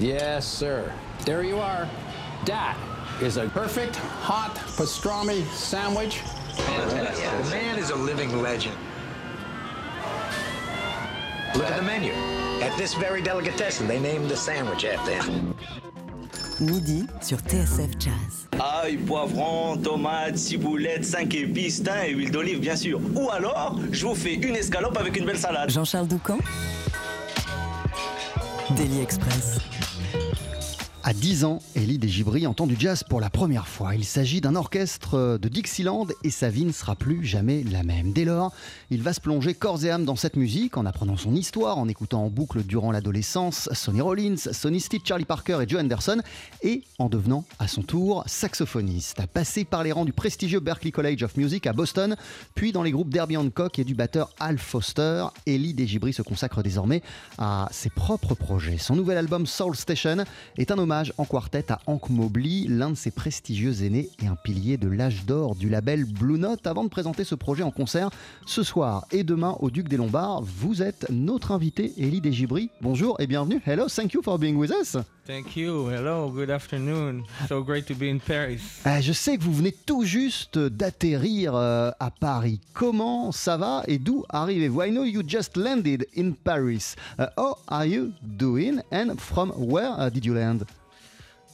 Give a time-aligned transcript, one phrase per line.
[0.00, 0.90] Yes, sir.
[1.26, 1.86] There you are.
[2.46, 2.74] That
[3.20, 6.20] is a perfect hot pastrami sandwich.
[6.56, 7.44] Fantastic.
[7.44, 8.74] The man is a living legend.
[11.54, 12.12] Look at the menu.
[12.62, 15.54] At this very delicatessen, they named the sandwich after him.
[16.60, 18.48] Midi sur TSF Jazz.
[18.54, 22.98] Ail, poivron, tomates, ciboulette, 5 épices, thym et huile d'olive, bien sûr.
[23.14, 25.68] Ou alors, je vous fais une escalope avec une belle salade.
[25.70, 26.38] Jean-Charles Doucan
[28.76, 29.58] Daily Express.
[31.02, 33.94] À 10 ans, Elie Desgibri entend du jazz pour la première fois.
[33.94, 38.12] Il s'agit d'un orchestre de Dixieland et sa vie ne sera plus jamais la même.
[38.12, 38.52] Dès lors,
[38.90, 41.88] il va se plonger corps et âme dans cette musique en apprenant son histoire, en
[41.88, 46.20] écoutant en boucle durant l'adolescence Sonny Rollins, Sonny Stitt, Charlie Parker et Joe Anderson
[46.62, 49.22] et en devenant à son tour saxophoniste.
[49.32, 52.14] Passé par les rangs du prestigieux Berklee College of Music à Boston,
[52.54, 56.62] puis dans les groupes d'Herbie Hancock et du batteur Al Foster, Elie Desgibri se consacre
[56.62, 57.02] désormais
[57.38, 58.76] à ses propres projets.
[58.76, 60.24] Son nouvel album Soul Station
[60.58, 64.34] est un hommage en quartet à Hank Mobley, l'un de ses prestigieux aînés et un
[64.34, 66.66] pilier de l'âge d'or du label Blue Note.
[66.66, 68.10] Avant de présenter ce projet en concert
[68.44, 72.70] ce soir et demain au Duc des Lombards, vous êtes notre invité Elie Desgibri.
[72.80, 73.62] Bonjour et bienvenue.
[73.64, 74.96] Hello, thank you for being with us.
[75.26, 75.88] Thank you.
[75.88, 77.22] Hello, good afternoon.
[77.48, 78.80] So great to be in Paris.
[78.84, 82.60] Euh, je sais que vous venez tout juste d'atterrir euh, à Paris.
[82.72, 84.82] Comment ça va et d'où arrivez-vous?
[84.82, 86.96] I know you just landed in Paris.
[87.16, 90.64] Uh, how are you doing and from where uh, did you land?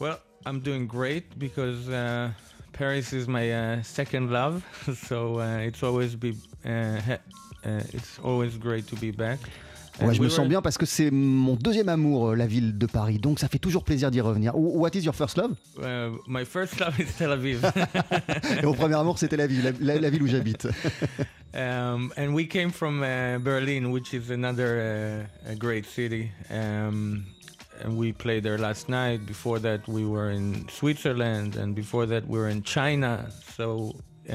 [0.00, 2.30] Well, I'm doing great because uh,
[2.72, 4.62] Paris is my uh, second love.
[5.08, 7.16] so uh, it's always be uh, uh,
[7.92, 9.38] it's always great to be back.
[10.02, 12.84] Ouais, je me sens bien parce que c'est mon deuxième amour, euh, la ville de
[12.84, 13.18] Paris.
[13.18, 14.52] Donc ça fait toujours plaisir d'y revenir.
[14.54, 15.54] Wh- What is your first love?
[15.78, 17.64] Uh, my first love is Tel Aviv.
[18.60, 20.66] Et mon premier amour, c'était la ville, la, la- la ville où j'habite.
[21.54, 26.30] um, and we came from uh, Berlin, which is another uh, a great city.
[26.50, 27.24] Um,
[27.84, 29.26] and we played there last night.
[29.26, 33.26] Before that, we were in Switzerland, and before that, we were in China.
[33.56, 33.94] So
[34.28, 34.34] uh,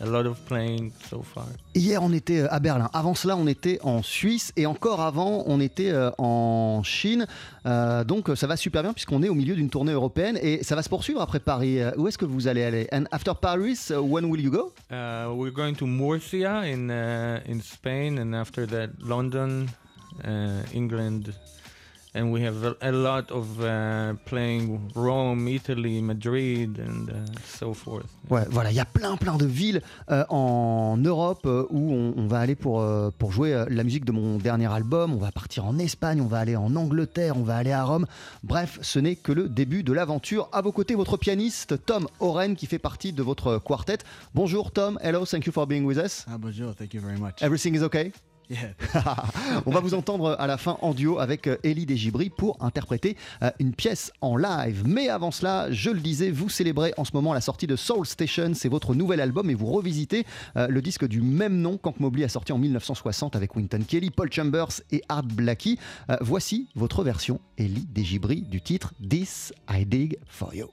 [0.00, 1.46] a lot of playing so far.
[1.74, 2.90] Hier, on était euh, à Berlin.
[2.92, 4.52] Avant cela, on était en Suisse.
[4.56, 7.26] Et encore avant, on était euh, en Chine.
[7.64, 10.38] Euh, donc ça va super bien puisqu'on est au milieu d'une tournée européenne.
[10.42, 11.80] Et ça va se poursuivre après Paris.
[11.80, 12.86] Euh, Où est-ce que vous allez aller?
[12.92, 14.72] And after Paris, uh, when will you go?
[14.90, 19.66] Uh, we're going to Murcia in uh, in Spain, and after that, London,
[20.24, 21.32] uh, England,
[22.16, 27.74] and we have a, a lot of uh, playing Rome, Italy, Madrid, and uh, so
[27.74, 28.06] forth.
[28.30, 32.14] Ouais, voilà, il y a plein plein de villes euh, en Europe euh, où on,
[32.16, 35.12] on va aller pour, euh, pour jouer euh, la musique de mon dernier album.
[35.12, 38.06] On va partir en Espagne, on va aller en Angleterre, on va aller à Rome.
[38.42, 40.48] Bref, ce n'est que le début de l'aventure.
[40.52, 43.98] À vos côtés, votre pianiste Tom Oren qui fait partie de votre quartet.
[44.34, 46.24] Bonjour Tom, hello, thank you for being with us.
[46.28, 47.42] Ah bonjour, thank you very much.
[47.42, 48.12] Everything is okay?
[49.66, 53.16] On va vous entendre à la fin en duo avec euh, Elie Desgibri pour interpréter
[53.42, 54.82] euh, une pièce en live.
[54.86, 58.06] Mais avant cela, je le disais, vous célébrez en ce moment la sortie de Soul
[58.06, 58.52] Station.
[58.54, 60.26] C'est votre nouvel album et vous revisitez
[60.56, 64.10] euh, le disque du même nom qu'Hank Mobley a sorti en 1960 avec Winton Kelly,
[64.10, 65.24] Paul Chambers et Art.
[66.10, 70.70] Euh, voici votre version, Elie Desgibri, du titre This I Dig For You.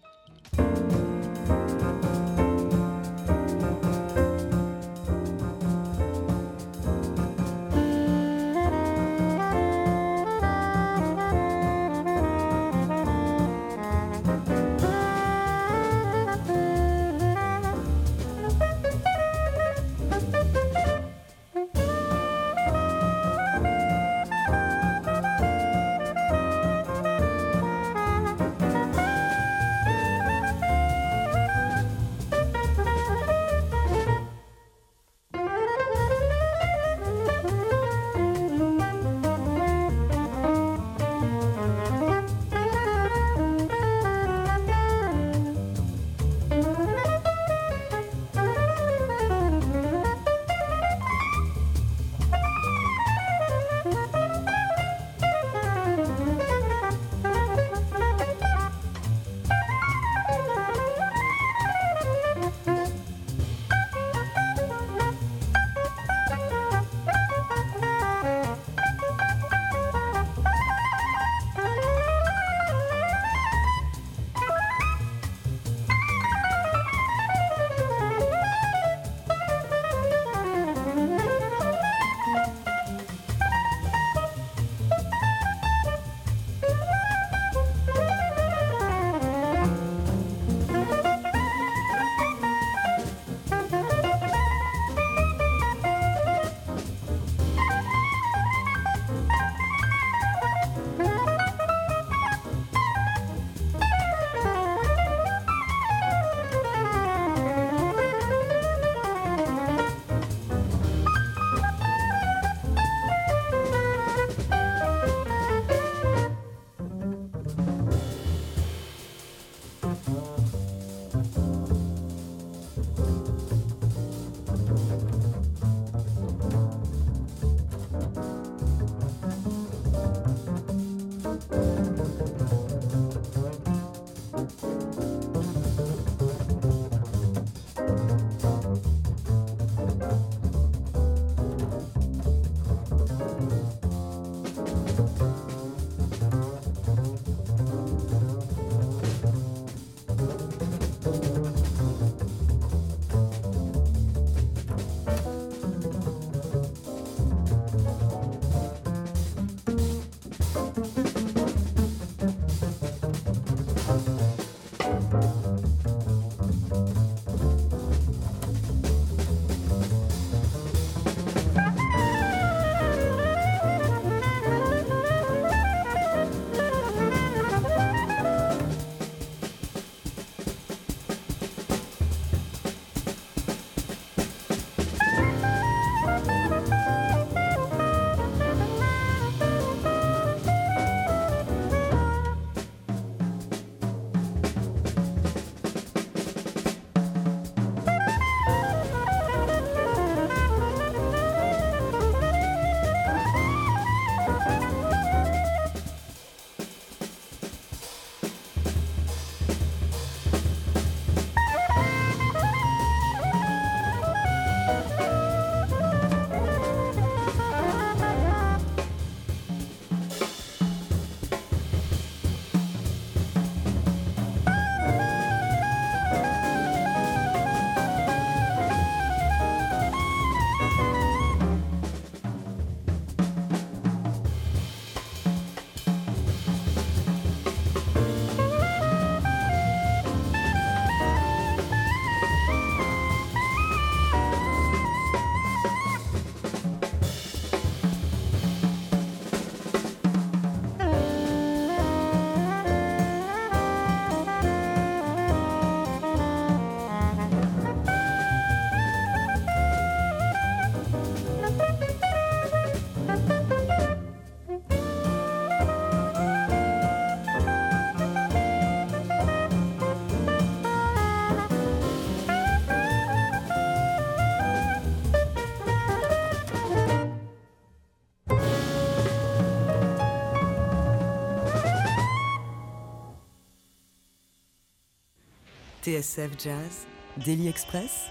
[285.93, 286.87] TSF Jazz,
[287.23, 288.09] Daily Express,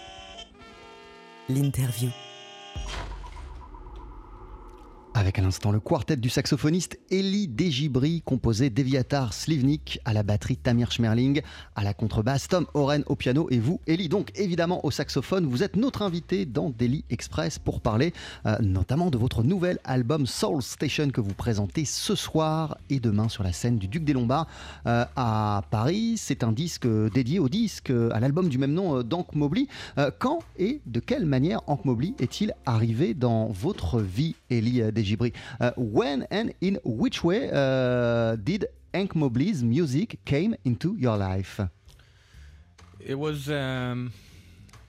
[1.48, 2.21] l'interview.
[5.34, 10.92] À l'instant le quartet du saxophoniste Eli Dejibri, composé d'Eviatar Slivnik à la batterie Tamir
[10.92, 11.40] Schmerling,
[11.74, 15.46] à la contrebasse Tom Oren au piano et vous, Eli, donc évidemment au saxophone.
[15.46, 18.12] Vous êtes notre invité dans Daily Express pour parler
[18.44, 23.28] euh, notamment de votre nouvel album Soul Station que vous présentez ce soir et demain
[23.30, 24.46] sur la scène du Duc des Lombards
[24.86, 26.14] euh, à Paris.
[26.18, 29.66] C'est un disque dédié au disque, à l'album du même nom euh, d'Ank Mobley.
[29.96, 35.21] Euh, quand et de quelle manière Ank Mobley est-il arrivé dans votre vie, Eli Dejibri?
[35.60, 41.60] Uh, when and in which way uh, did Hank Mobley's music came into your life?
[43.00, 44.12] It was um,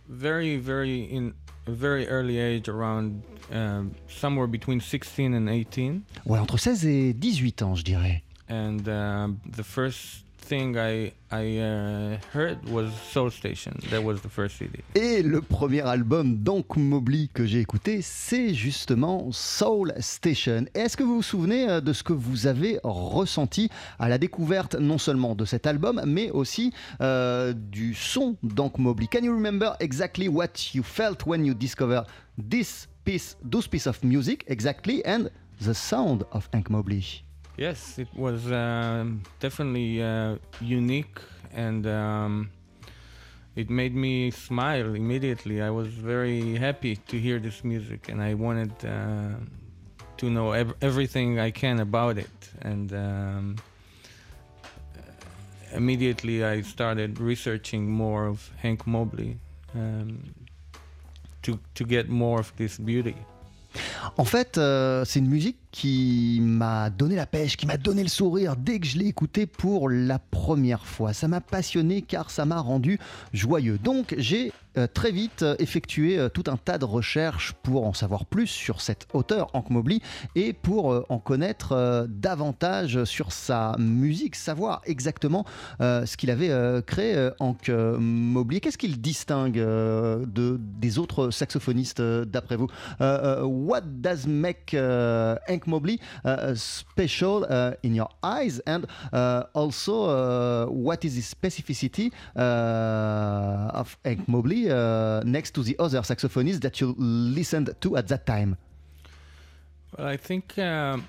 [0.08, 1.34] very, very in
[1.68, 6.04] a very early age, around um, somewhere between 16 and 18.
[6.26, 8.24] Ouais, entre 16 et 18 ans, je dirais.
[8.50, 13.74] And um, the first thing I I uh, heard was Soul Station.
[13.90, 14.84] That was the first CD.
[14.96, 20.66] Et le premier album d'Ank Mobley que j'ai écouté, c'est justement Soul Station.
[20.76, 24.76] Est-ce que vous vous souvenez euh, de ce que vous avez ressenti à la découverte
[24.76, 26.72] non seulement de cet album, mais aussi
[27.02, 32.06] euh, du son d'Ank Mobley Can you remember exactly what you felt when you discovered
[32.38, 35.30] this piece, those piece of music exactly, and
[35.62, 37.24] the sound of Hank Mobley?
[37.56, 41.20] Yes, it was um, definitely uh, unique
[41.54, 42.50] and um,
[43.56, 45.62] it made me smile immediately.
[45.62, 49.36] I was very happy to hear this music and I wanted uh,
[50.18, 52.52] to know ev- everything I can about it.
[52.64, 53.56] And um,
[55.72, 59.38] immediately I started researching more of Hank Mobley
[59.76, 60.34] um,
[61.44, 63.16] to, to get more of this beauty.
[64.18, 68.10] En fait, euh, c'est une musique qui m'a donné la pêche, qui m'a donné le
[68.10, 71.14] sourire dès que je l'ai écouté pour la première fois.
[71.14, 73.00] Ça m'a passionné car ça m'a rendu
[73.34, 73.80] joyeux.
[73.80, 74.52] Donc j'ai
[74.94, 78.82] très vite euh, effectué euh, tout un tas de recherches pour en savoir plus sur
[78.82, 80.00] cet auteur, Hank Mobley,
[80.36, 85.46] et pour euh, en connaître euh, davantage sur sa musique, savoir exactement
[85.82, 88.60] euh, ce qu'il avait euh, créé, euh, Hank euh, Mobley.
[88.60, 92.68] Qu'est-ce qu'il distingue euh, de, des autres saxophonistes euh, d'après vous?
[93.02, 96.00] Euh, euh, What does make Hank Mobley
[96.56, 98.82] special uh, in your eyes, and
[99.14, 104.63] uh, also uh, what is the specificity of Hank Mobley?
[104.70, 108.58] Uh, next to the other saxophonists that you listened to at that time?
[109.98, 111.08] Well, I think um,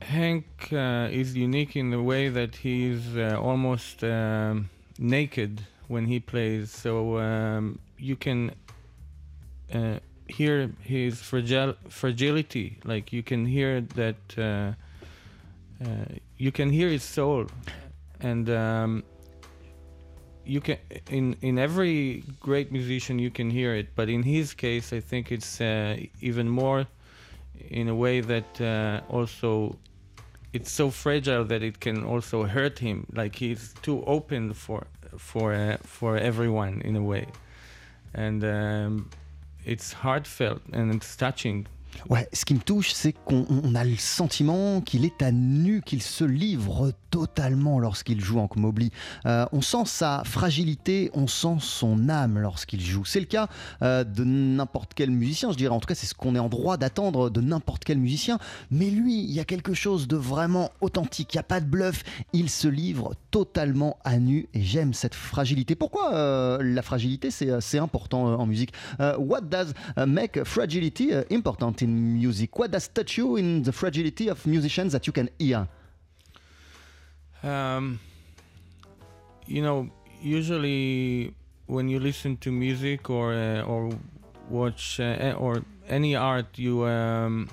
[0.00, 6.20] Hank uh, is unique in the way that he's uh, almost um, naked when he
[6.20, 8.52] plays, so um, you can
[9.72, 12.78] uh, hear his fragile fragility.
[12.84, 14.72] Like you can hear that uh,
[15.84, 16.04] uh,
[16.36, 17.46] you can hear his soul,
[18.20, 19.04] and um,
[20.46, 20.78] you can
[21.10, 23.94] in in every great musician you can hear it.
[23.94, 26.86] But in his case, I think it's uh, even more
[27.70, 29.76] in a way that uh, also
[30.52, 33.06] it's so fragile that it can also hurt him.
[33.12, 34.86] Like he's too open for
[35.18, 37.26] for uh, for everyone in a way,
[38.14, 39.10] and um,
[39.64, 41.66] it's heartfelt and it's touching.
[42.10, 45.82] Ouais, ce qui me touche, c'est qu'on on a le sentiment qu'il est à nu,
[45.82, 48.90] qu'il se livre totalement lorsqu'il joue en Mobley.
[49.26, 53.04] Euh, on sent sa fragilité, on sent son âme lorsqu'il joue.
[53.04, 53.48] C'est le cas
[53.82, 55.74] euh, de n'importe quel musicien, je dirais.
[55.74, 58.38] En tout cas, c'est ce qu'on est en droit d'attendre de n'importe quel musicien.
[58.70, 61.34] Mais lui, il y a quelque chose de vraiment authentique.
[61.34, 62.02] Il n'y a pas de bluff.
[62.32, 65.74] Il se livre totalement à nu et j'aime cette fragilité.
[65.74, 68.72] Pourquoi euh, la fragilité, c'est euh, important en musique?
[69.18, 69.72] What does
[70.06, 71.72] make fragility important?
[71.84, 72.58] In music?
[72.58, 75.68] What does touch you in the fragility of musicians that you can hear?
[77.42, 78.00] Um,
[79.46, 79.90] you know,
[80.22, 81.34] usually
[81.66, 83.90] when you listen to music or uh, or
[84.48, 87.48] watch uh, or any art, you um,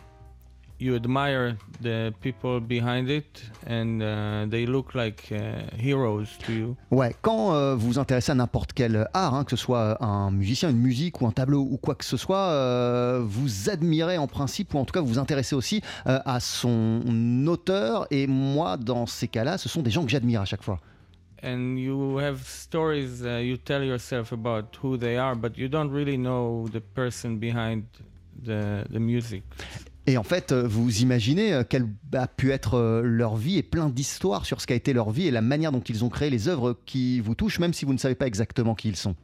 [0.82, 6.76] you admire the people behind it, and uh, they look like uh, heroes to you.
[6.90, 10.32] Ouais, quand euh, vous vous intéressez à n'importe quel art, hein, que ce soit un
[10.32, 14.28] musicien, une musique ou un tableau ou quoi que ce soit, euh, vous admirez en
[14.28, 18.08] principe, ou en tout cas vous vous intéressez aussi euh, à son auteur.
[18.10, 20.80] Et moi, dans ces cas-là, ce sont des gens que j'admire à chaque fois.
[21.44, 25.90] and you have stories uh, you tell yourself about who they are, but you don't
[25.90, 27.88] really know the person behind
[28.44, 29.44] the the music.
[30.12, 33.64] Et en fait, euh, vous imaginez euh, quelle a pu être euh, leur vie et
[33.64, 36.30] plein d'histoires sur ce qu'a été leur vie et la manière dont ils ont créé
[36.30, 39.16] les œuvres qui vous touchent, même si vous ne savez pas exactement qui ils sont.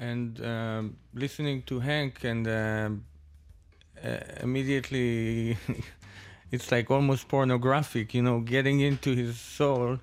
[0.00, 3.02] And um, listening to Hank and um,
[4.02, 5.58] uh, immediately,
[6.52, 9.98] it's like almost pornographic, you know, getting into his soul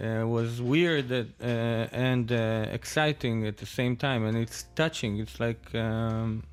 [0.00, 1.44] uh, was weird uh,
[1.92, 5.18] and uh, exciting at the same time, and it's touching.
[5.18, 6.44] It's like um,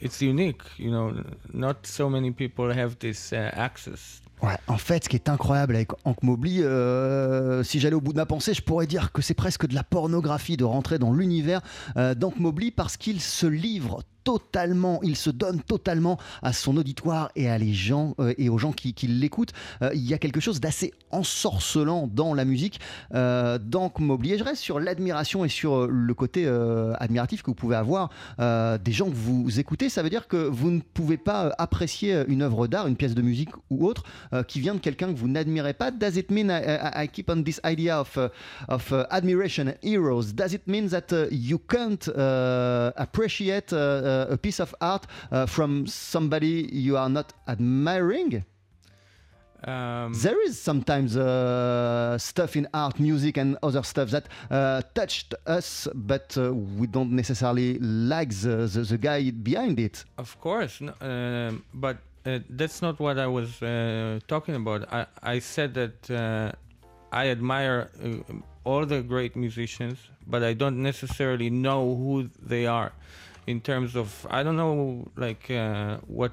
[0.00, 1.12] it's unique, you know.
[1.52, 5.74] Not so many people have this uh, access Ouais, en fait, ce qui est incroyable
[5.74, 9.20] avec Hank Mobley, euh, si j'allais au bout de ma pensée, je pourrais dire que
[9.20, 11.60] c'est presque de la pornographie de rentrer dans l'univers
[11.96, 17.30] euh, d'Hank Mobley parce qu'il se livre totalement, il se donne totalement à son auditoire
[17.34, 19.54] et à les gens euh, et aux gens qui, l'écoutent.
[19.80, 22.78] Euh, il y a quelque chose d'assez ensorcelant dans la musique.
[23.14, 26.46] Euh, donc m'oubliez, je sur l'admiration et sur le côté
[26.98, 29.88] admiratif que vous pouvez avoir des gens que vous écoutez.
[29.88, 33.22] Ça veut dire que vous ne pouvez pas apprécier une œuvre d'art, une pièce de
[33.22, 34.02] musique ou autre
[34.46, 35.90] qui vient de quelqu'un que vous n'admirez pas.
[35.90, 38.28] Does it mean I, keep on this idea of uh,
[38.68, 40.32] uh, admiration heroes?
[40.34, 42.08] Does it mean that uh, you can't
[42.96, 43.72] appreciate
[44.28, 48.44] a piece of art uh, from somebody you are not admiring?
[49.66, 55.34] Um, There is sometimes uh, stuff in art, music, and other stuff that uh, touched
[55.46, 60.04] us, but uh, we don't necessarily like the, the, the guy behind it.
[60.16, 64.80] Of course, no, um but uh, that's not what I was uh, talking about.
[64.92, 66.52] I, I said that uh,
[67.10, 68.08] I admire uh,
[68.64, 72.92] all the great musicians, but I don't necessarily know who they are
[73.48, 76.32] in terms of, I don't know, like, uh, what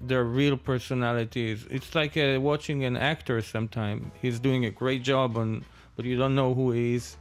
[0.00, 1.66] their real personality is.
[1.68, 4.12] It's like uh, watching an actor sometime.
[4.22, 5.64] He's doing a great job, on,
[5.96, 7.16] but you don't know who he is.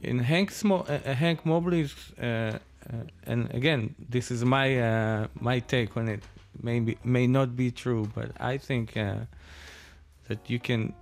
[0.00, 2.96] In Hank, Smo- uh, uh, Hank Mobley's, uh, uh,
[3.26, 6.22] and again, this is my my take on it.
[6.62, 10.94] Maybe may not be true, but I think that you can.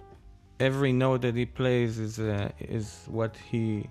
[0.59, 2.19] Every note that he plays is
[2.79, 3.89] is what he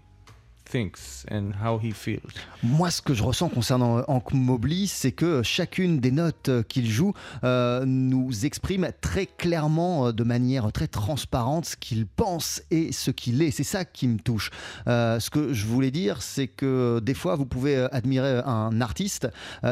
[2.62, 7.14] Moi, ce que je ressens concernant Hank Mobley, c'est que chacune des notes qu'il joue
[7.44, 13.10] euh, nous exprime très clairement, euh, de manière très transparente, ce qu'il pense et ce
[13.10, 13.50] qu'il est.
[13.50, 14.52] C'est ça qui me touche.
[14.88, 19.28] Euh, ce que je voulais dire, c'est que des fois, vous pouvez admirer un artiste,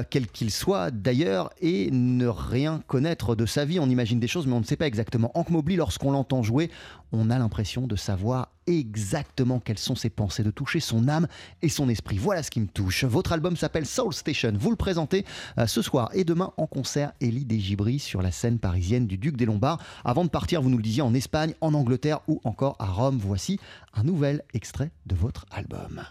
[0.09, 3.79] quel qu'il soit d'ailleurs, et ne rien connaître de sa vie.
[3.79, 5.31] On imagine des choses, mais on ne sait pas exactement.
[5.35, 6.71] Hank Mobley, lorsqu'on l'entend jouer,
[7.11, 11.27] on a l'impression de savoir exactement quelles sont ses pensées, de toucher son âme
[11.61, 12.17] et son esprit.
[12.17, 13.05] Voilà ce qui me touche.
[13.05, 14.53] Votre album s'appelle Soul Station.
[14.55, 15.25] Vous le présentez
[15.57, 19.37] euh, ce soir et demain en concert Elie Desgibri sur la scène parisienne du Duc
[19.37, 19.81] des Lombards.
[20.03, 23.19] Avant de partir, vous nous le disiez, en Espagne, en Angleterre ou encore à Rome.
[23.21, 23.59] Voici
[23.93, 26.03] un nouvel extrait de votre album.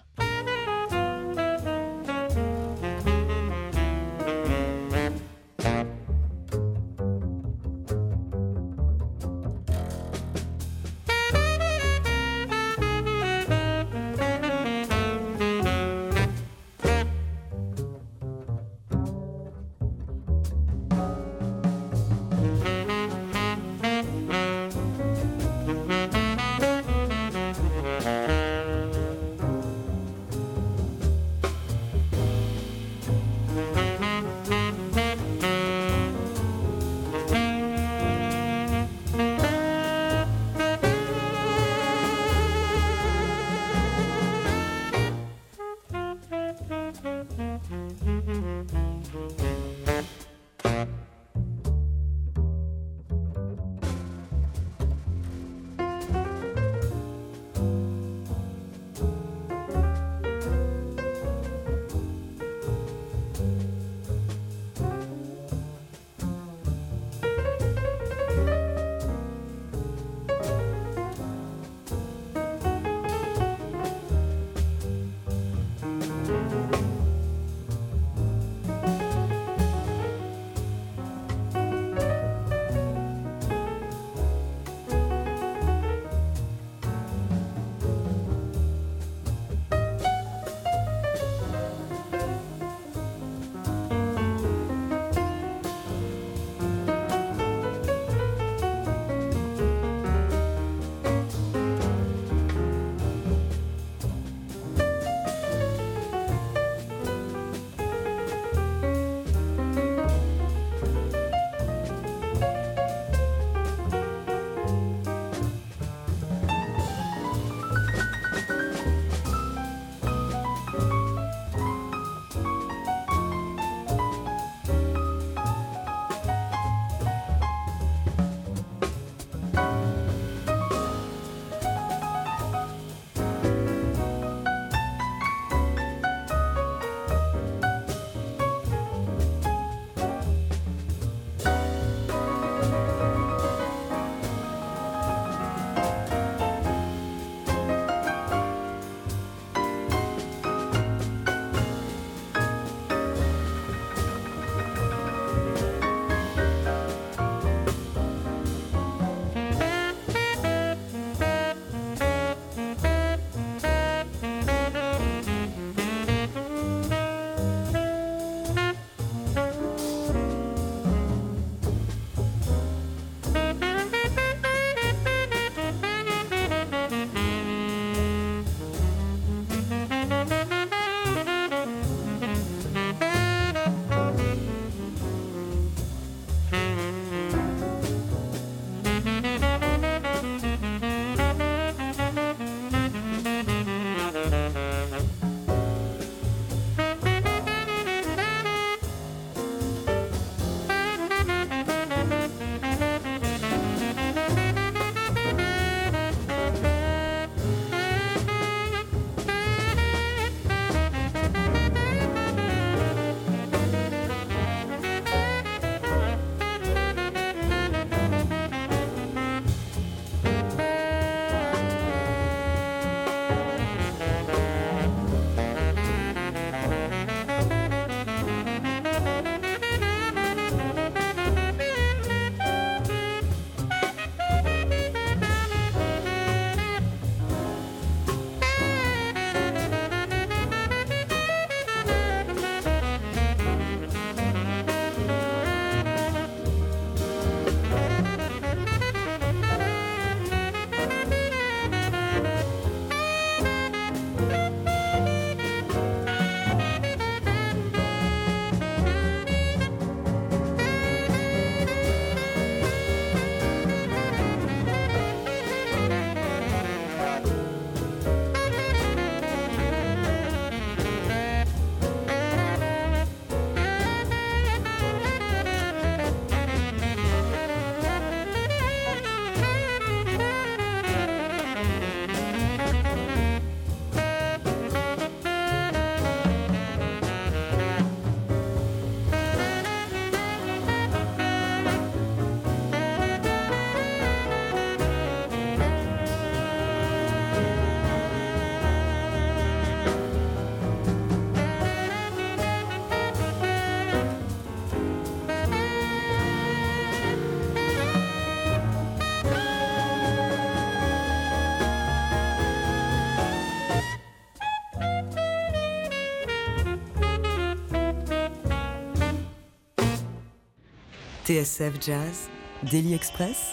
[321.27, 322.29] TSF Jazz,
[322.71, 323.51] Daily Express,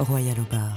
[0.00, 0.76] Royal au bar.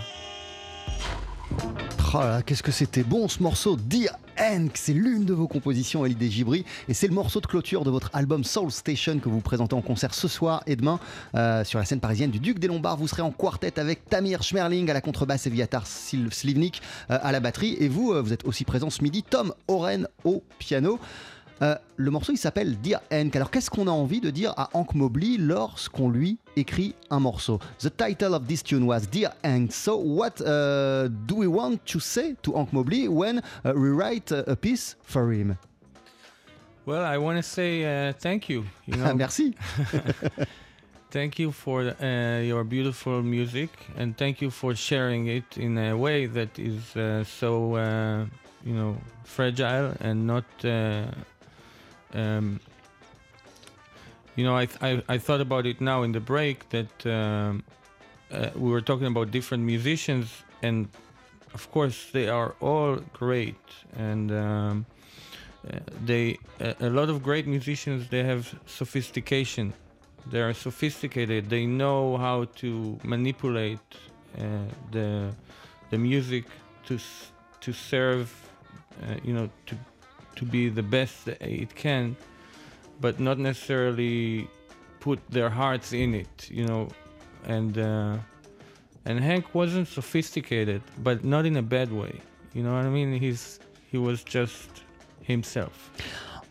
[2.14, 6.30] Oh qu'est-ce que c'était bon ce morceau Dear Hank, c'est l'une de vos compositions Elie
[6.30, 9.74] Gibri et c'est le morceau de clôture de votre album Soul Station que vous présentez
[9.74, 11.00] en concert ce soir et demain
[11.34, 12.98] euh, sur la scène parisienne du Duc des Lombards.
[12.98, 17.32] Vous serez en quartet avec Tamir Schmerling à la contrebasse et Viatar Slivnik euh, à
[17.32, 21.00] la batterie et vous, euh, vous êtes aussi présent ce midi, Tom Oren au piano.
[21.62, 23.36] Euh, le morceau il s'appelle Dear Hank.
[23.36, 27.60] Alors qu'est-ce qu'on a envie de dire à Hank Mobley lorsqu'on lui écrit un morceau?
[27.80, 29.72] The title of this tune was Dear Hank.
[29.72, 34.32] So what uh, do we want to say to Hank Mobley when uh, we write
[34.32, 35.56] a piece for him?
[36.88, 38.66] Well, I want to say uh, thank you.
[38.88, 39.54] You know, Merci.
[41.12, 45.96] thank you for uh, your beautiful music, and thank you for sharing it in a
[45.96, 48.26] way that is uh, so, uh,
[48.66, 50.46] you know, fragile and not.
[52.14, 52.60] Uh, um,
[54.36, 57.64] you know, I, I I thought about it now in the break that um,
[58.32, 60.28] uh, we were talking about different musicians,
[60.62, 60.88] and
[61.54, 63.60] of course they are all great,
[63.98, 64.86] and um,
[65.68, 69.74] uh, they a, a lot of great musicians they have sophistication.
[70.30, 71.50] They are sophisticated.
[71.50, 73.80] They know how to manipulate
[74.38, 74.44] uh,
[74.92, 75.36] the
[75.90, 76.46] the music
[76.86, 77.00] to
[77.60, 78.32] to serve
[79.04, 79.76] uh, you know to
[80.36, 82.16] to be the best it can
[83.00, 84.48] but not necessarily
[85.00, 86.88] put their hearts in it you know?
[87.46, 88.18] And uh,
[89.06, 92.22] and Hank wasn't sophisticated but not in a bad way
[92.54, 93.14] you know what I mean?
[93.14, 93.60] He's
[93.92, 94.70] he was just
[95.22, 95.92] himself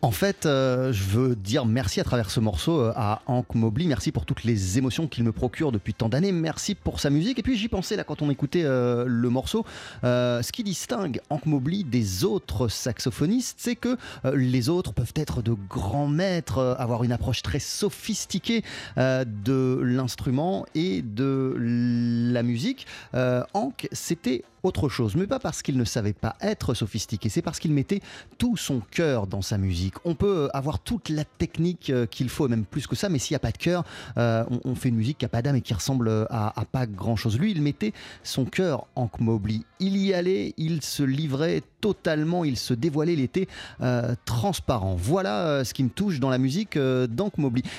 [0.03, 3.85] En fait, euh, je veux dire merci à travers ce morceau euh, à Hank Mobley.
[3.85, 6.33] Merci pour toutes les émotions qu'il me procure depuis tant d'années.
[6.33, 7.39] Merci pour sa musique.
[7.39, 9.67] Et puis j'y pensais là quand on écoutait euh, le morceau.
[10.03, 13.99] Ce qui distingue Hank Mobley des autres saxophonistes, c'est que
[14.35, 18.65] les autres peuvent être de grands maîtres, avoir une approche très sophistiquée
[18.97, 22.87] de l'instrument et de la musique.
[23.13, 27.59] Hank, c'était autre chose, mais pas parce qu'il ne savait pas être sophistiqué, c'est parce
[27.59, 28.01] qu'il mettait
[28.39, 29.95] tout son cœur dans sa musique.
[30.05, 33.35] On peut avoir toute la technique euh, qu'il faut, même plus que ça, mais s'il
[33.35, 33.85] n'y a pas de cœur,
[34.19, 36.87] euh, on, on fait une musique qui n'a pas d'âme et qui ressemble à, pas
[36.87, 37.39] grand-chose.
[37.39, 37.93] Lui, il mettait
[38.23, 39.61] son cœur en Mobley.
[39.81, 43.49] Il y allait, il se livrait totalement, il se dévoilait, il était
[43.81, 44.95] euh, transparent.
[44.95, 47.07] Voilà euh, ce qui me touche dans la musique euh.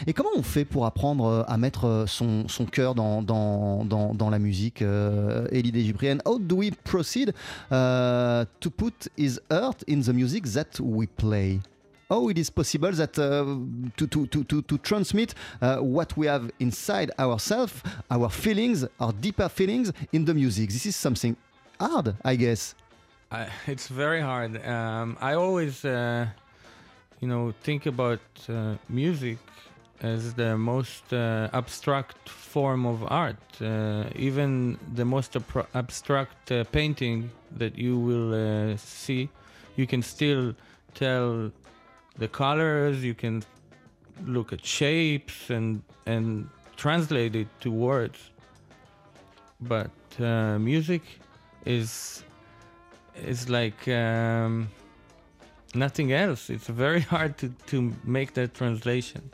[0.08, 4.14] Et comment on fait pour apprendre euh, à mettre euh, son, cœur dans, dans, dans,
[4.14, 7.34] dans la musique, euh, Desgibrian How do we proceed
[7.70, 11.60] uh, to put his heart in the music that we play?
[12.10, 13.56] How it is possible that uh,
[13.96, 19.48] to, to, to, to, transmit uh, what we have inside ourselves, our feelings, our deeper
[19.48, 20.70] feelings in the music?
[20.72, 21.38] This is something
[21.80, 22.76] hard, I guess.
[23.66, 24.66] It's very hard.
[24.66, 26.28] Um, I always, uh,
[27.22, 29.38] you know, think about uh, music
[30.02, 33.38] as the most uh, abstract form of art.
[33.62, 39.30] Uh, even the most appro- abstract uh, painting that you will uh, see,
[39.76, 40.56] you can still
[40.96, 41.52] tell
[42.18, 43.04] the colors.
[43.04, 43.44] You can
[44.26, 48.32] look at shapes and and translate it to words.
[49.62, 51.04] But uh, music
[51.66, 52.24] is
[53.16, 54.68] is like um,
[55.76, 56.50] nothing else.
[56.50, 59.30] It's very hard to, to make that translation.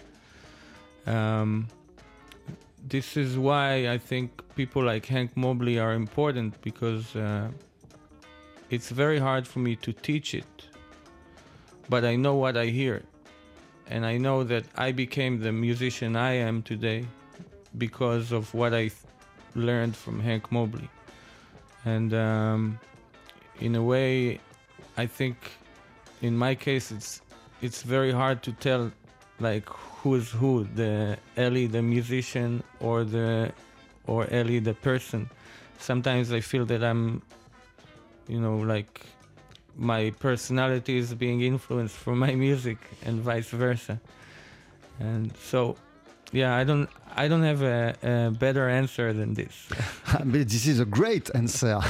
[1.07, 1.67] Um,
[2.87, 7.49] this is why I think people like Hank Mobley are important because uh,
[8.69, 10.69] it's very hard for me to teach it.
[11.89, 13.03] But I know what I hear.
[13.89, 17.05] And I know that I became the musician I am today
[17.77, 18.91] because of what I
[19.55, 20.89] learned from Hank Mobley.
[21.85, 22.79] And um,
[23.61, 24.39] in a way,
[24.97, 25.37] I think
[26.21, 27.21] in my case it's
[27.61, 28.91] it's very hard to tell
[29.39, 29.69] like
[30.07, 33.51] who's who the Ellie the musician or the
[34.05, 35.29] or Ellie the person.
[35.79, 37.21] Sometimes I feel that I'm
[38.27, 39.05] you know like
[39.75, 43.99] my personality is being influenced from my music and vice versa.
[44.99, 45.75] And so
[46.33, 49.67] yeah, I don't I don't have a, better answer than this.
[50.23, 51.79] But this is a great answer.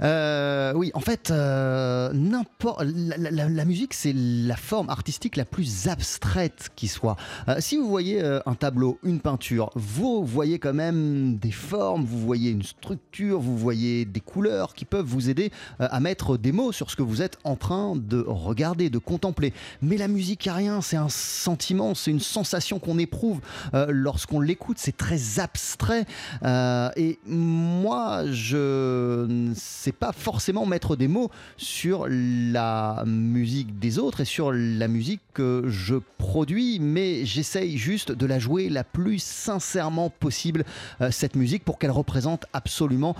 [0.00, 6.70] Euh, oui, en fait, euh, n'importe la, musique, c'est la forme artistique la plus abstraite
[6.76, 7.16] qui soit.
[7.48, 12.20] Euh, si vous voyez un tableau, une peinture, vous voyez quand même des formes, vous
[12.20, 16.72] voyez une structure, vous voyez des couleurs qui peuvent vous aider à mettre des mots
[16.72, 19.52] sur ce que vous êtes en train de regarder, de contempler.
[19.82, 22.41] Mais la musique, a rien, c'est un sentiment, c'est une sensation
[22.80, 23.40] qu'on éprouve
[23.74, 26.04] euh, lorsqu'on l'écoute, c'est très abstrait.
[26.44, 33.98] Euh, et moi, je ne sais pas forcément mettre des mots sur la musique des
[33.98, 38.84] autres et sur la musique que je produis, mais j'essaye juste de la jouer la
[38.84, 40.64] plus sincèrement possible,
[41.00, 43.16] euh, cette musique, pour qu'elle représente absolument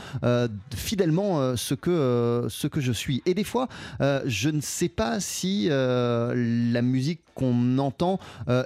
[0.74, 3.22] fidèlement ce, que, ce que je suis.
[3.26, 3.68] Et des fois,
[4.00, 8.18] je ne sais pas si la musique qu'on entend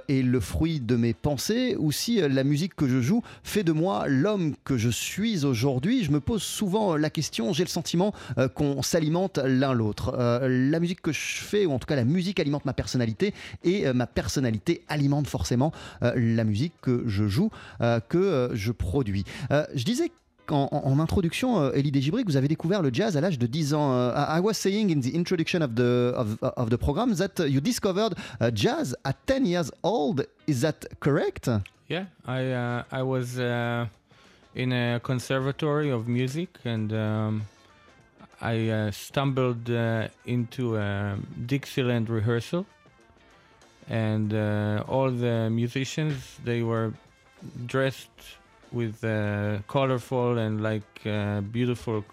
[0.07, 3.63] est le fruit de mes pensées ou si euh, la musique que je joue fait
[3.63, 6.05] de moi l'homme que je suis aujourd'hui.
[6.05, 10.15] Je me pose souvent la question, j'ai le sentiment euh, qu'on s'alimente l'un l'autre.
[10.17, 13.33] Euh, la musique que je fais, ou en tout cas la musique alimente ma personnalité
[13.65, 18.55] et euh, ma personnalité alimente forcément euh, la musique que je joue, euh, que euh,
[18.55, 19.25] je produis.
[19.51, 20.11] Euh, je disais
[20.51, 23.93] en, introduction, euh, Elie Desgibri, vous avez découvert le jazz à l'âge de 10 ans.
[23.93, 28.15] Euh, I was saying in the introduction of the, of, the program that you discovered
[28.39, 30.25] uh, jazz at 10 years old.
[30.47, 31.49] Is that correct?
[31.89, 33.85] Yeah, I uh, I was uh,
[34.55, 37.43] in a conservatory of music, and um,
[38.41, 39.69] I uh, stumbled
[40.25, 42.65] into a Dixieland rehearsal,
[43.87, 44.33] and
[44.87, 46.91] all the musicians they were
[47.65, 48.36] dressed
[48.71, 52.03] with uh, colorful and like uh, beautiful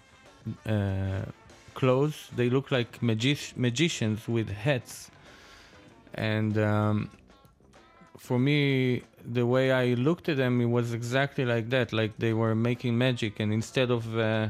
[0.65, 1.21] uh,
[1.73, 2.29] clothes.
[2.35, 5.11] They look like magi- magicians with hats,
[6.13, 6.57] and.
[6.57, 7.09] Um,
[8.17, 11.93] for me, the way I looked at them, it was exactly like that.
[11.93, 14.49] Like they were making magic, and instead of, uh,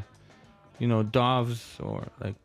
[0.80, 2.36] you know, doves or like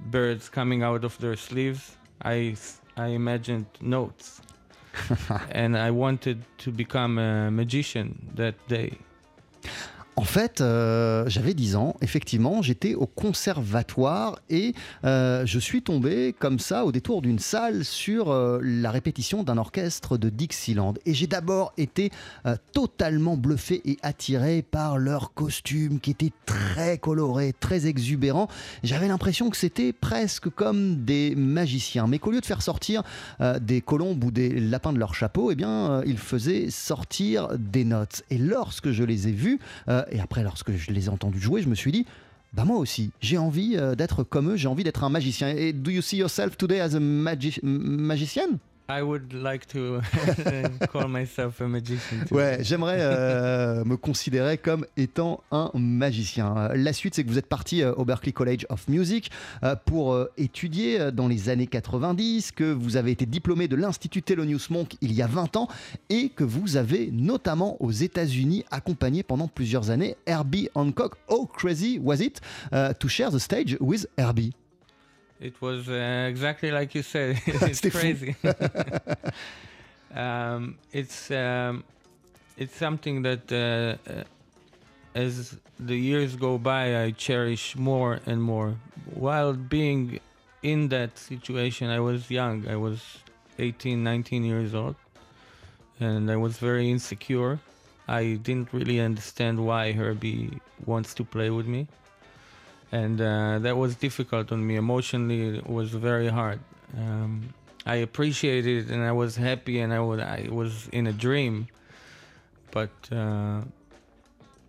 [0.00, 2.56] birds coming out of their sleeves, I
[2.96, 4.40] I imagined notes,
[5.50, 8.98] and I wanted to become a magician that day.
[10.18, 14.72] En fait, euh, j'avais 10 ans, effectivement, j'étais au conservatoire et
[15.04, 19.58] euh, je suis tombé comme ça au détour d'une salle sur euh, la répétition d'un
[19.58, 20.94] orchestre de Dixieland.
[21.04, 22.10] Et j'ai d'abord été
[22.72, 28.48] totalement bluffé et attiré par leurs costumes qui étaient très colorés, très exubérants.
[28.84, 33.02] J'avais l'impression que c'était presque comme des magiciens, mais qu'au lieu de faire sortir
[33.60, 38.22] des colombes ou des lapins de leur chapeau, eh bien, ils faisaient sortir des notes.
[38.30, 39.58] Et lorsque je les ai vus,
[40.10, 42.06] et après lorsque je les ai entendus jouer, je me suis dit,
[42.52, 45.48] bah moi aussi, j'ai envie euh, d'être comme eux, j'ai envie d'être un magicien.
[45.48, 48.58] Et do you see yourself today as a magi- magician?
[48.88, 50.00] I would like to
[50.92, 52.24] call myself a magician.
[52.24, 52.34] too.
[52.34, 56.68] Ouais, j'aimerais euh, me considérer comme étant un magicien.
[56.74, 59.30] La suite, c'est que vous êtes parti euh, au Berklee College of Music
[59.64, 64.70] euh, pour étudier dans les années 90, que vous avez été diplômé de l'Institut Thelonious
[64.70, 65.68] Monk il y a 20 ans
[66.08, 71.16] et que vous avez notamment aux États-Unis accompagné pendant plusieurs années Herbie Hancock.
[71.28, 72.40] How crazy was it?
[72.70, 74.52] To share the stage with Herbie
[75.40, 77.40] It was uh, exactly like you said.
[77.46, 78.34] it's crazy.
[80.14, 81.84] um, it's um,
[82.56, 84.24] it's something that uh, uh,
[85.14, 88.76] as the years go by, I cherish more and more.
[89.14, 90.20] While being
[90.62, 92.66] in that situation, I was young.
[92.68, 93.18] I was
[93.58, 94.96] 18, 19 years old,
[96.00, 97.58] and I was very insecure.
[98.08, 101.88] I didn't really understand why Herbie wants to play with me
[102.92, 105.58] and uh, that was difficult on me emotionally.
[105.58, 106.60] It was very hard.
[106.96, 111.12] Um, I appreciated it, and I was happy, and I was I was in a
[111.12, 111.68] dream.
[112.70, 113.62] But uh,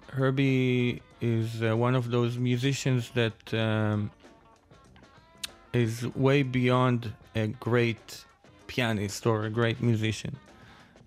[0.10, 4.12] Herbie is uh, one of those musicians that um,
[5.74, 8.24] is way beyond a great
[8.68, 10.36] pianist or a great musician.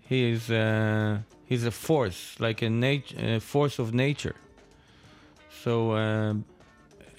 [0.01, 4.35] He is uh, he's a force, like a, nat- a force of nature.
[5.63, 6.43] So.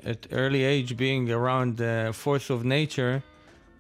[0.04, 3.22] At early age being around the force of nature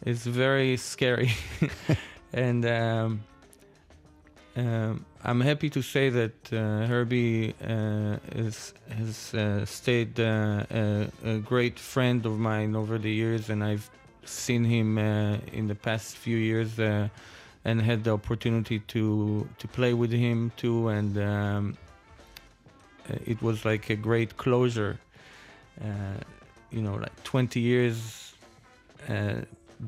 [0.04, 1.32] is very scary.
[2.32, 3.24] And um,
[4.56, 11.08] um, I'm happy to say that uh, Herbie uh, is, has uh, stayed uh, a,
[11.24, 13.90] a great friend of mine over the years, and I've
[14.24, 17.08] seen him uh, in the past few years uh,
[17.64, 21.76] and had the opportunity to to play with him too, and um,
[23.26, 24.98] it was like a great closure
[26.70, 28.34] you know, like 20 years
[29.08, 29.34] uh,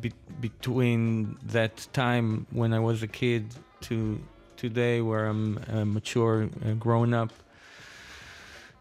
[0.00, 3.46] be- between that time when I was a kid
[3.82, 4.20] to
[4.56, 7.32] today where I'm uh, mature, uh, grown up.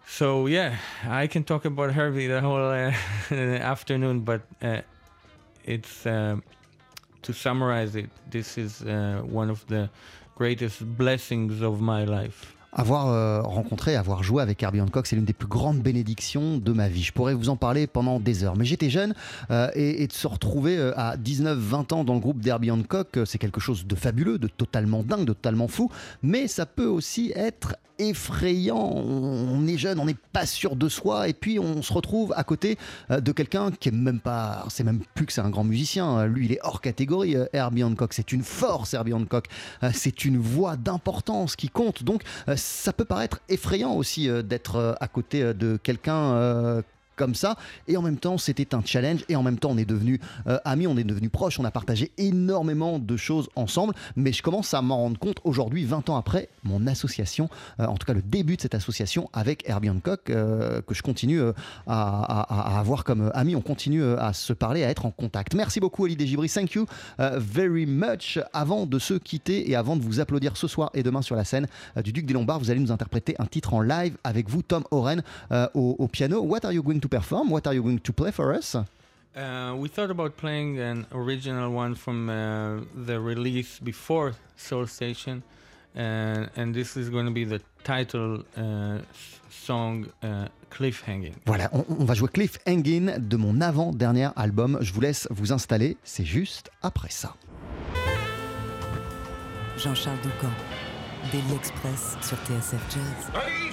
[0.07, 2.93] So yeah, I can talk about Herbie the whole uh,
[3.31, 4.81] afternoon, but uh,
[5.63, 6.37] it's uh,
[7.21, 8.09] to summarize it.
[8.29, 9.89] This is uh, one of the
[10.35, 12.55] greatest blessings of my life.
[12.75, 16.71] Avoir euh, rencontré, avoir joué avec Herbie Hancock, c'est l'une des plus grandes bénédictions de
[16.71, 17.03] ma vie.
[17.03, 18.55] Je pourrais vous en parler pendant des heures.
[18.55, 19.13] Mais j'étais jeune
[19.51, 23.37] euh, et, de se retrouver euh, à 19-20 ans dans le groupe d'Herbie Hancock, c'est
[23.37, 25.91] quelque chose de fabuleux, de totalement dingue, de totalement fou.
[26.23, 27.75] Mais ça peut aussi être
[28.09, 28.91] effrayant.
[28.95, 32.43] On est jeune, on n'est pas sûr de soi, et puis on se retrouve à
[32.43, 32.77] côté
[33.11, 36.25] euh, de quelqu'un qui est même pas, c'est même plus que c'est un grand musicien.
[36.25, 37.35] Lui, il est hors catégorie.
[37.35, 38.93] euh, Herbie Hancock, c'est une force.
[38.93, 39.45] Herbie Hancock,
[39.83, 42.03] Euh, c'est une voix d'importance qui compte.
[42.03, 42.23] Donc,
[42.55, 46.83] ça peut paraître effrayant aussi d'être à côté de quelqu'un.
[47.15, 47.55] Comme ça.
[47.87, 49.23] Et en même temps c'était un challenge.
[49.29, 51.71] Et en même temps on est devenu euh, amis on est devenu proches on a
[51.71, 53.93] partagé énormément de choses ensemble.
[54.15, 57.49] Mais je commence à m'en rendre compte aujourd'hui 20 ans après mon association
[57.79, 61.01] euh, en tout cas le début de cette association avec Herbie Hancock euh, que je
[61.01, 61.53] continue euh,
[61.87, 65.53] à, avoir comme ami on continue à se parler à être en contact.
[65.53, 66.85] Merci beaucoup Elie Desgibri thank you
[67.17, 68.39] very much.
[68.53, 71.43] Avant de se quitter et avant de vous applaudir ce soir et demain sur la
[71.43, 71.67] scène
[72.03, 74.83] du Duc des Lombards vous allez nous interpréter un titre en live avec vous Tom
[74.91, 75.21] Oren
[75.73, 76.41] au, au piano.
[76.41, 77.49] What are you going to perform?
[77.49, 78.75] What are you going to play for us?
[78.75, 85.41] Uh, we thought about playing an original one from uh, the release before Soul Station,
[85.95, 88.99] and and this is going to be the title uh,
[89.49, 91.33] song, uh, Cliffhanging.
[91.45, 94.77] Voilà, on, on va jouer Cliff Hangin de mon avant-dernier album.
[94.81, 97.33] Je vous laisse vous installer, c'est juste après ça.
[99.77, 100.53] Jean-Charles Doucan,
[101.31, 103.31] Daily Express sur TSF Jazz.
[103.33, 103.71] Allez,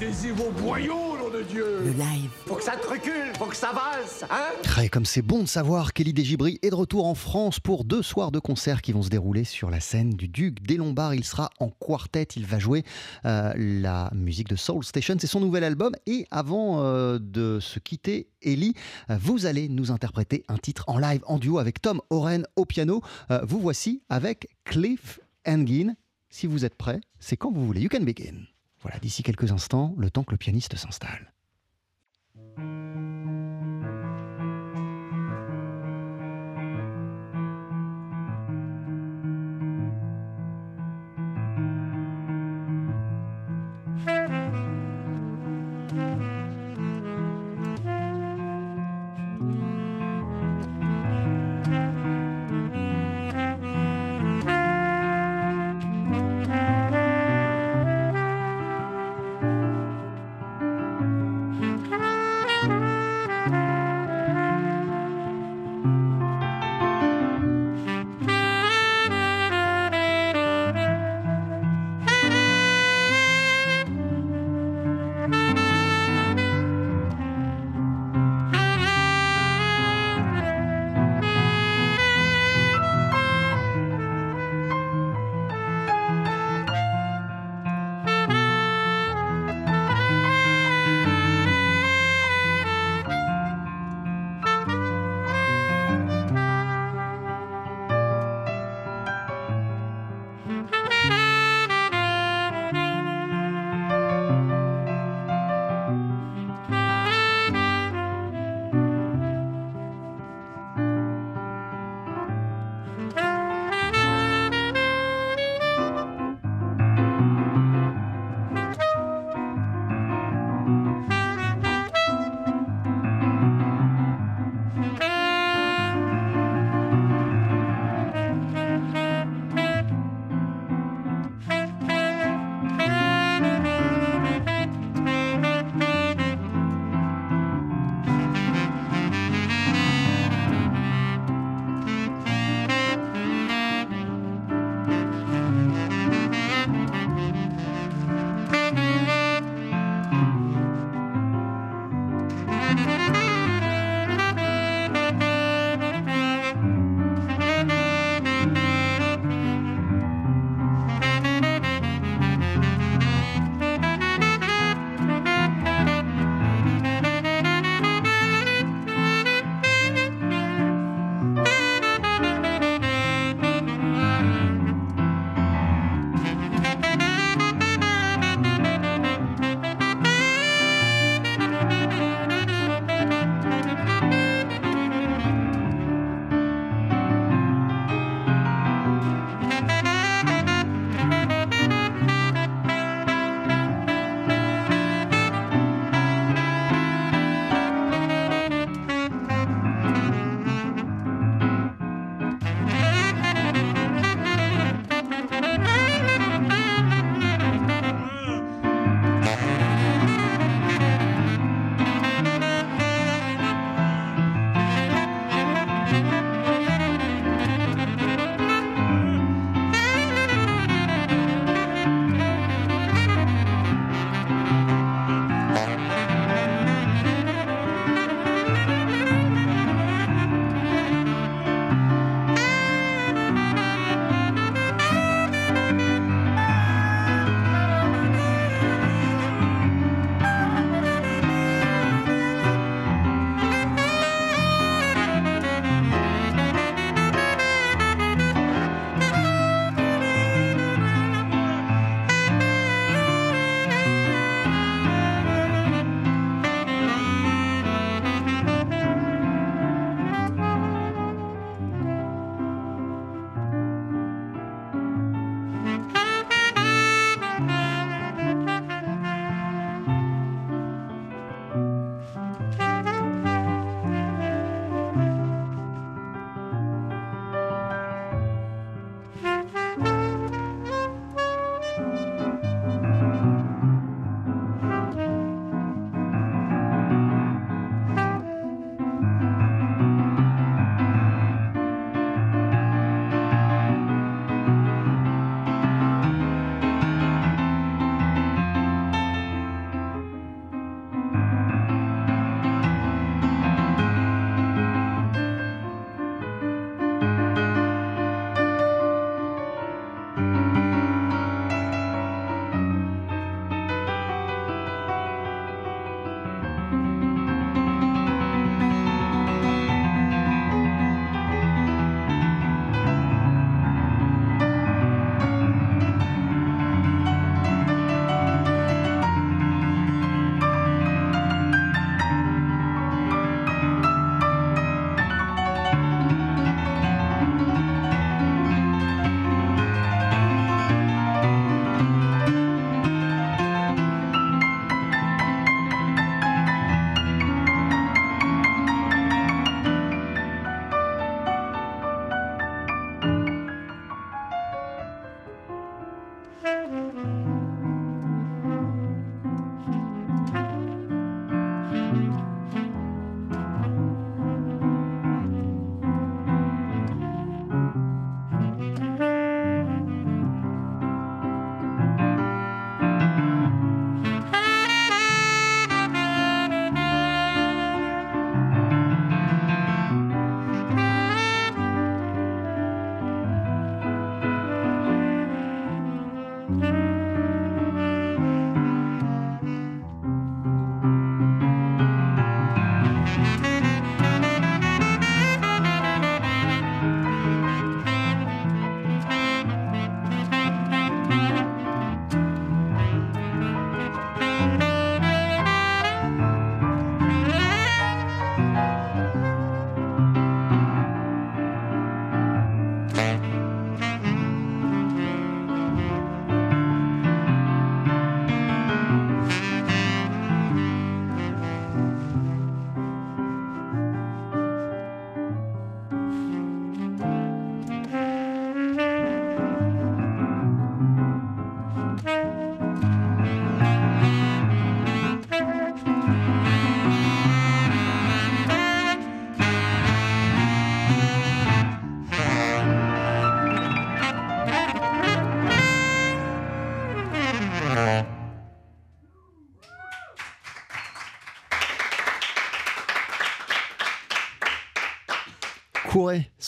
[0.00, 3.56] Mettez-y vos boyaux, nom de Dieu Le live, Faut que ça te recule, faut que
[3.56, 7.16] ça vase, hein Et comme c'est bon de savoir qu'Elie Desgibri est de retour en
[7.16, 10.62] France pour deux soirs de concerts qui vont se dérouler sur la scène du Duc
[10.62, 11.14] des Lombards.
[11.14, 12.84] Il sera en quartet, il va jouer
[13.24, 15.92] euh, la musique de Soul Station, c'est son nouvel album.
[16.06, 18.74] Et avant euh, de se quitter, Ellie,
[19.10, 22.66] euh, vous allez nous interpréter un titre en live, en duo avec Tom Oren au
[22.66, 23.02] piano.
[23.32, 25.96] Euh, vous voici avec Cliff Hangin.
[26.30, 27.80] Si vous êtes prêts, c'est quand vous voulez.
[27.80, 28.46] You can begin.
[28.80, 31.27] Voilà, d'ici quelques instants, le temps que le pianiste s'installe.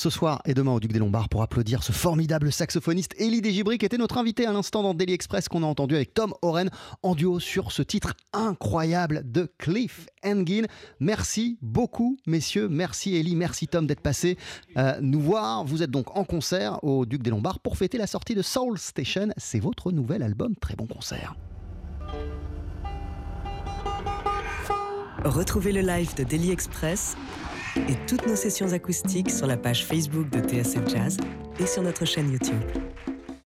[0.01, 3.77] Ce soir et demain au Duc des Lombards pour applaudir ce formidable saxophoniste Elie Desgibri
[3.77, 6.71] qui était notre invité à l'instant dans Daily Express qu'on a entendu avec Tom Oren
[7.03, 10.63] en duo sur ce titre incroyable de Cliff Engin.
[11.01, 14.39] Merci beaucoup messieurs, merci Elie, merci Tom d'être passé
[14.79, 15.67] euh, nous voir.
[15.67, 18.79] Vous êtes donc en concert au Duc des Lombards pour fêter la sortie de Soul
[18.79, 19.29] Station.
[19.37, 20.57] C'est votre nouvel album.
[20.57, 21.35] Très bon concert.
[25.25, 27.17] Retrouvez le live de Daily Express
[27.77, 31.17] et toutes nos sessions acoustiques sur la page Facebook de TSF Jazz
[31.59, 32.61] et sur notre chaîne YouTube.